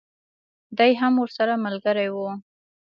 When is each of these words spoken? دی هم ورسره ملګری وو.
دی 0.77 0.91
هم 1.01 1.13
ورسره 1.23 1.53
ملګری 1.65 2.07
وو. 2.11 2.29